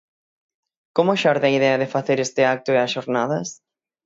Como 0.97 1.19
xorde 1.21 1.45
a 1.47 1.53
idea 1.57 1.79
de 1.81 1.91
facer 1.95 2.17
este 2.21 2.41
acto 2.55 2.69
e 2.73 2.77
as 2.85 2.93
xornadas? 2.95 3.47